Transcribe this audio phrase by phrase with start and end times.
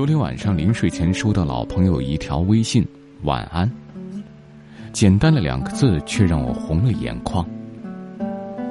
[0.00, 2.82] 昨天晚上临睡前收到老朋友一条微信，
[3.24, 3.70] 晚安。
[4.94, 7.46] 简单的两个字，却让我红了眼眶。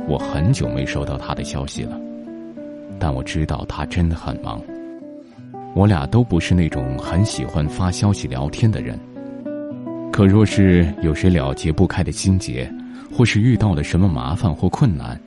[0.08, 2.02] 我很久没收到他的消息了，
[2.98, 4.60] 但我知道他真的很忙。
[5.76, 9.00] 我俩都不是那种很喜欢发消息聊天的人。
[10.12, 12.68] 可若是有谁了结不开的心结，
[13.16, 15.22] 或是遇到了什么麻烦或困难，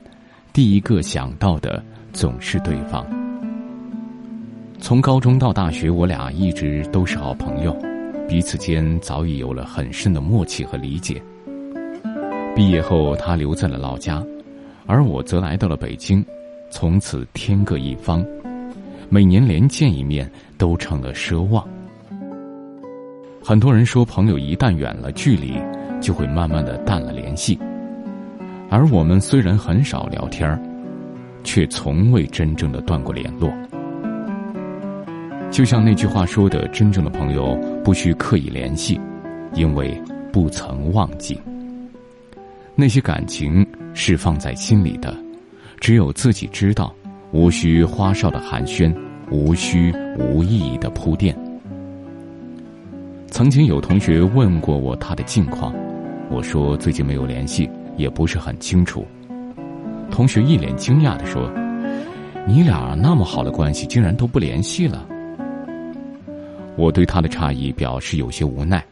[0.51, 3.22] 第一个想到的总是对方。
[4.83, 7.73] 从高中到大学，我俩一直都是好朋友，
[8.27, 11.23] 彼此间早已有了很深的默契和理解。
[12.53, 14.21] 毕业后，他留在了老家，
[14.85, 16.23] 而我则来到了北京，
[16.69, 18.25] 从此天各一方，
[19.07, 21.65] 每年连见一面都成了奢望。
[23.41, 25.53] 很多人说，朋友一旦远了距离，
[26.01, 27.57] 就会慢慢的淡了联系。
[28.69, 30.61] 而我们虽然很少聊天
[31.41, 33.49] 却从未真正的断过联络。
[35.53, 38.99] 就像那句话说的：“真正的朋友不需刻意联系，
[39.53, 39.95] 因为
[40.31, 41.39] 不曾忘记。
[42.73, 45.15] 那些感情是放在心里的，
[45.79, 46.91] 只有自己知道，
[47.31, 48.91] 无需花哨的寒暄，
[49.29, 51.37] 无需无意义的铺垫。”
[53.29, 55.71] 曾经有同学问过我他的近况，
[56.31, 59.05] 我说最近没有联系，也不是很清楚。
[60.09, 61.47] 同学一脸惊讶的说
[62.47, 65.07] ：“你俩那么好的关系，竟然都不联系了？”
[66.75, 68.83] 我对他的诧异表示有些无奈，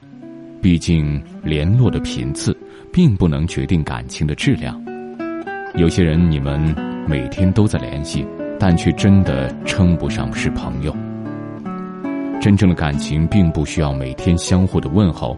[0.61, 2.55] 毕竟联络的频次
[2.93, 4.79] 并不能决定感情的质量。
[5.75, 6.59] 有些人你们
[7.07, 8.25] 每天都在联系，
[8.59, 10.95] 但却真的称不上是朋友。
[12.39, 15.38] 真正的感情并不需要每天相互的问候，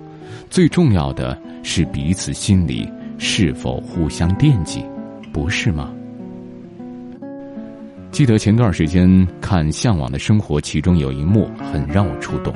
[0.50, 4.84] 最重要的是彼此心里是否互相惦记，
[5.32, 5.94] 不是吗？
[8.14, 12.54] 记得前段时间看《向往的生活》，其中有一幕很让我触动。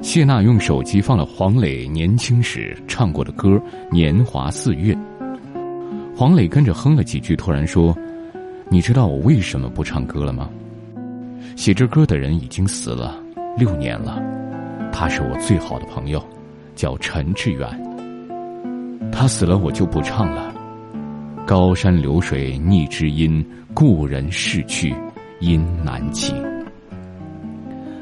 [0.00, 3.50] 谢娜用手机放了黄磊年轻时唱过的歌
[3.92, 4.94] 《年华四月》，
[6.16, 7.94] 黄磊跟着哼了几句，突然说
[8.70, 10.48] ：“你知道我为什么不唱歌了吗？
[11.54, 13.22] 写这歌的人已经死了
[13.58, 14.22] 六年了，
[14.90, 16.24] 他是我最好的朋友，
[16.74, 17.68] 叫陈志远。
[19.12, 20.49] 他死了，我就不唱了。”
[21.46, 24.94] 高山流水觅知音，故人逝去，
[25.40, 26.32] 音难起。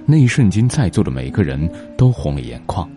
[0.05, 2.89] 那一瞬间，在座的每个人都红了眼眶。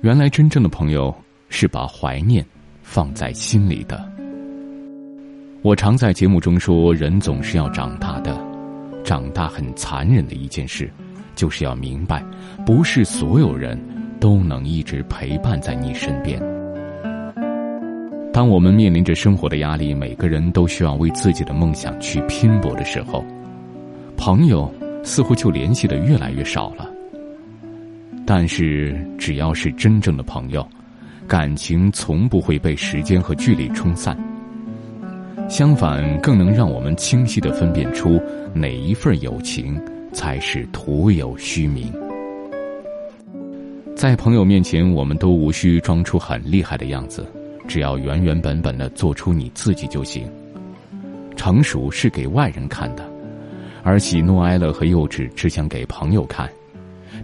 [0.00, 1.14] 原来，真正的朋友
[1.50, 2.44] 是把怀念
[2.82, 4.10] 放在心里的。
[5.62, 8.38] 我常在节目中说，人总是要长大的，
[9.04, 10.90] 长大很残忍的一件事，
[11.34, 12.24] 就是要明白，
[12.64, 13.78] 不是所有人
[14.18, 16.55] 都能一直陪伴在你身边。
[18.36, 23.24] 当我们面临着生活的压力，每个人都需要为自己的梦想去拼搏的时候，
[24.14, 24.70] 朋友
[25.02, 26.86] 似乎就联系的越来越少了。
[28.26, 30.68] 但是，只要是真正的朋友，
[31.26, 34.14] 感情从不会被时间和距离冲散。
[35.48, 38.20] 相反，更能让我们清晰的分辨出
[38.52, 39.80] 哪一份友情
[40.12, 41.90] 才是徒有虚名。
[43.96, 47.26] 在朋友面前，我们都无需装出很厉害的样子。
[47.66, 50.28] 只要原原本本的做出你自己就行。
[51.36, 53.08] 成熟是给外人看的，
[53.82, 56.50] 而喜怒哀乐和幼稚只想给朋友看。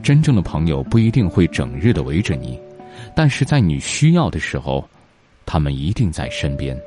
[0.02, 2.58] 真正的朋友不一定会整日的围着你，
[3.14, 4.84] 但是在你需要的时候，
[5.46, 6.78] 他们一定在身边。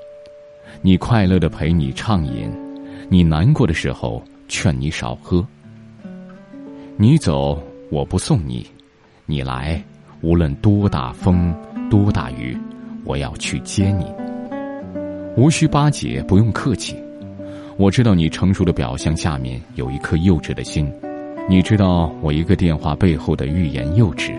[0.81, 2.51] 你快乐的陪你畅饮，
[3.09, 5.45] 你难过的时候劝你少喝。
[6.97, 8.65] 你走我不送你，
[9.25, 9.81] 你来
[10.21, 11.55] 无论多大风
[11.89, 12.57] 多大雨。
[13.05, 14.05] 我要去接你，
[15.37, 16.97] 无需巴结，不用客气。
[17.77, 20.91] 我知道你成熟的表象下面有一颗幼稚的心，
[21.47, 24.33] 你知道我一个电话背后的欲言又止。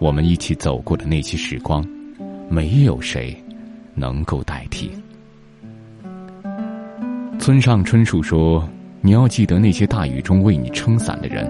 [0.00, 1.86] 我们一起走过的那些时光，
[2.48, 3.36] 没有谁
[3.94, 4.90] 能够代替。
[7.38, 8.68] 村上春树说
[9.00, 11.48] ：“你要记得那些大雨中为你撑伞的人，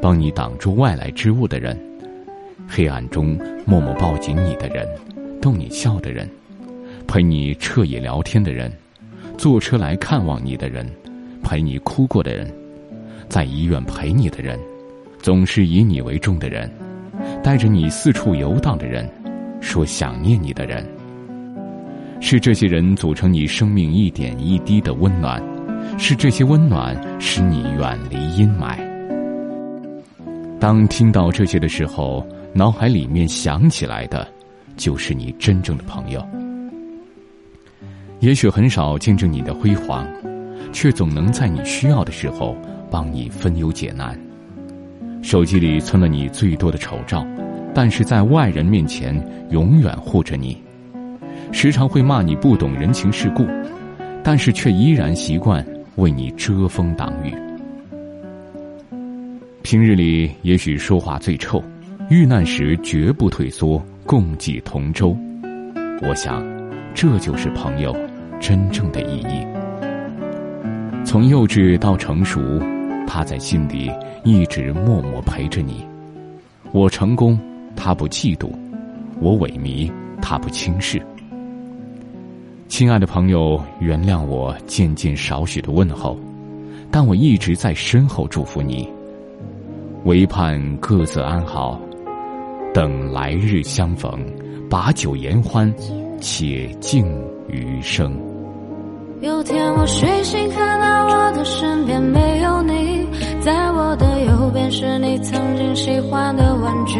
[0.00, 1.78] 帮你挡住外来之物的人。”
[2.74, 4.88] 黑暗中默默抱紧你的人，
[5.42, 6.26] 逗你笑的人，
[7.06, 8.72] 陪你彻夜聊天的人，
[9.36, 10.90] 坐车来看望你的人，
[11.42, 12.50] 陪你哭过的人，
[13.28, 14.58] 在医院陪你的人，
[15.18, 16.70] 总是以你为重的人，
[17.44, 19.06] 带着你四处游荡的人，
[19.60, 20.82] 说想念你的人，
[22.22, 25.42] 是这些人组成你生命一点一滴的温暖，
[25.98, 28.78] 是这些温暖使你远离阴霾。
[30.58, 32.26] 当听到这些的时候。
[32.54, 34.28] 脑海里面想起来的，
[34.76, 36.22] 就是你真正的朋友。
[38.20, 40.06] 也许很少见证你的辉煌，
[40.70, 42.54] 却总能在你需要的时候
[42.90, 44.18] 帮你分忧解难。
[45.22, 47.26] 手机里存了你最多的丑照，
[47.74, 49.18] 但是在外人面前
[49.50, 50.62] 永远护着你。
[51.52, 53.46] 时常会骂你不懂人情世故，
[54.22, 55.66] 但是却依然习惯
[55.96, 57.34] 为你遮风挡雨。
[59.62, 61.62] 平日里也许说话最臭，
[62.10, 65.16] 遇难时绝不退缩，共济同舟。
[66.02, 66.44] 我想，
[66.94, 67.96] 这就是朋友
[68.40, 69.46] 真正的意义。
[71.04, 72.40] 从幼稚到成熟，
[73.06, 73.90] 他在心底
[74.24, 75.86] 一直默默陪着你。
[76.72, 77.38] 我成功，
[77.76, 78.48] 他不嫉妒；
[79.20, 79.90] 我萎靡，
[80.20, 81.00] 他不轻视。
[82.68, 86.18] 亲爱的朋友，原谅我渐渐少许的问候，
[86.90, 88.88] 但我一直在身后祝福你。
[90.04, 91.80] 唯盼各自安好，
[92.74, 94.10] 等来日相逢。
[94.70, 95.70] 把酒言欢，
[96.18, 97.04] 且敬
[97.46, 98.18] 余生。
[99.20, 103.06] 有天我睡醒，看到我的身边没有你，
[103.40, 106.98] 在我的右边是你曾经喜欢的玩具。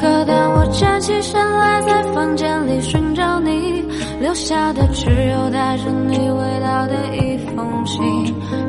[0.00, 3.82] 可当我站起身来，在房间里寻找你，
[4.20, 8.02] 留下的只有带着你味道的一封信。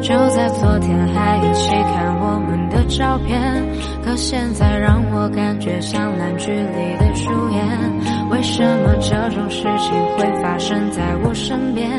[0.01, 3.39] 就在昨天还一起看我们的照片，
[4.03, 7.63] 可现在让我感觉像烂剧里的主演。
[8.29, 11.89] 为什么这种事情会发生在我身边？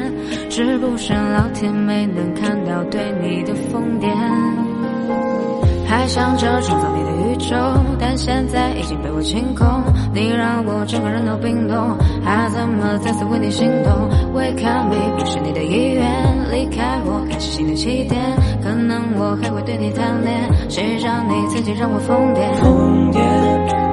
[0.51, 4.09] 是不是老天没能看到对你的疯癫？
[5.87, 7.57] 还想着创造你的宇宙，
[8.01, 9.67] 但现在已经被我清空。
[10.13, 16.05] 你让我整个人都冰冻，还怎么再次为你心动？Wake up me，不是你的意愿，
[16.53, 18.21] 离开我，新的起点。
[18.63, 22.53] 可能我还会对你贪恋，谁让你曾经让我疯癫？
[22.63, 23.21] 疯癫，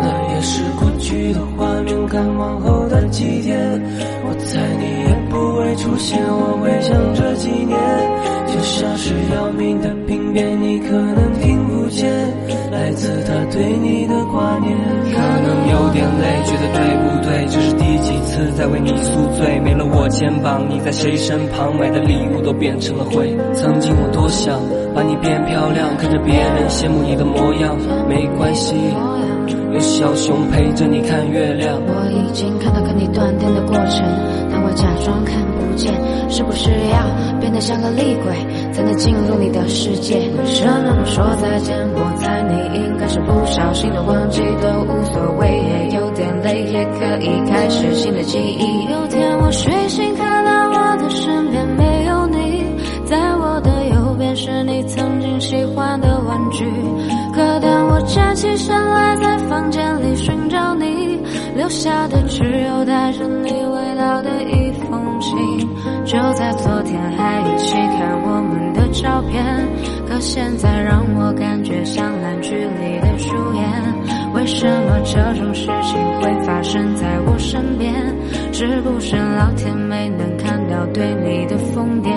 [0.02, 1.92] 那也是过去的画面。
[2.08, 3.58] 看往后的几天，
[4.26, 6.20] 我猜你也不会出现。
[6.28, 7.80] 我会想这几年，
[8.48, 11.32] 就像是要命的病变，你可能
[16.12, 17.46] 能有点累，觉得对不对？
[17.48, 19.60] 这是第几次在为你宿醉？
[19.60, 21.76] 没了我肩膀，你在谁身旁？
[21.78, 23.36] 买的礼物都变成了灰。
[23.54, 24.60] 曾经我多想
[24.94, 27.78] 把你变漂亮，看着别人羡慕你的模样，
[28.08, 28.76] 没关系。
[29.74, 31.80] 有小熊陪着你看月亮。
[31.80, 34.04] 我已经看到跟你断电的过程，
[34.52, 35.94] 但我假装看不见。
[36.30, 38.36] 是不是要变得像个厉鬼，
[38.72, 40.16] 才能进入你的世界？
[40.16, 41.76] 为什么说再见？
[41.94, 45.48] 我猜你应该是不小心的忘记，都无所谓，
[46.22, 48.86] 点累，也可以开始新的记忆。
[48.92, 52.64] 有天我睡醒，看到我的身边没有你，
[53.06, 56.64] 在我的右边是你曾经喜欢的玩具。
[57.34, 61.20] 可当我站起身来，在房间里寻找你，
[61.56, 65.36] 留下的只有带着你味道的一封信。
[66.06, 69.44] 就在昨天还一起看我们的照片，
[70.08, 74.31] 可现在让我感觉像烂剧里的主演。
[74.42, 77.94] 为什么这种事情会发生在我身边？
[78.52, 82.10] 是不是老天没能看到对你的疯癫？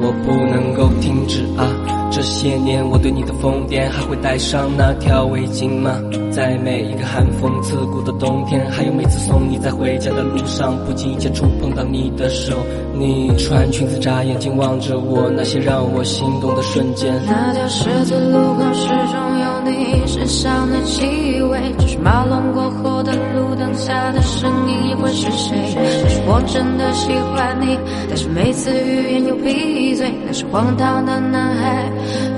[0.00, 1.66] 我不能够停止啊！
[2.12, 6.00] 这些年，我对你的疯癫，还会带上那条围巾吗？
[6.38, 12.54] 在每一个寒风刺骨的冬天，还有每次送你在回家的路上，不经意间触碰到你的手，
[12.94, 17.12] 你穿裙子眨眼睛望着我，那些让我心动的瞬间。
[17.26, 25.56] 那条十字路口始终有你身上的气味，只是马龙过后的路灯下的身影，也会是谁？
[25.74, 27.76] 但是我真的喜欢你，
[28.08, 31.90] 但是每次欲言又闭嘴，那是荒唐的男孩。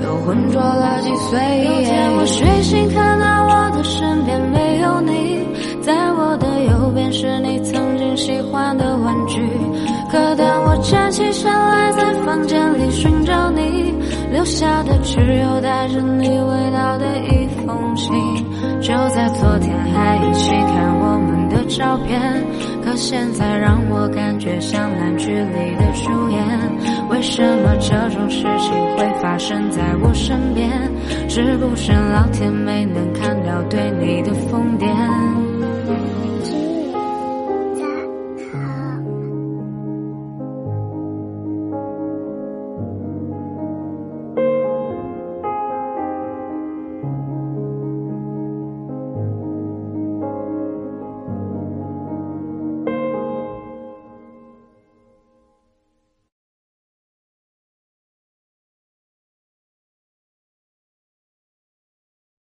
[0.03, 1.39] 又浑浊了几岁。
[1.65, 5.45] 有天我睡醒，看到我的身边没有你，
[5.81, 9.45] 在我的右边是你曾经喜欢的玩具。
[10.09, 13.93] 可当我站起身来，在房间里寻找你，
[14.31, 18.13] 留下的只有带着你味道的一封信。
[18.81, 22.19] 就在昨天还一起看我们的照片，
[22.83, 26.41] 可现在让我感觉像烂剧里的主演。
[27.09, 30.69] 为什么这种事情会发生在我身边？
[31.33, 35.50] 是不是老天没能看到对你的疯癫？